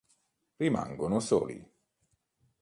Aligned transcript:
Rimangono 0.57 1.19
soli. 1.19 1.61